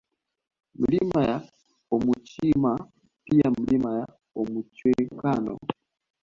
[0.79, 1.45] Milima ya
[1.91, 2.87] Omuchirima
[3.25, 5.57] pia Milima ya Omuchwekano